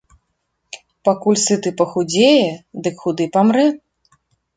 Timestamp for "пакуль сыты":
1.05-1.69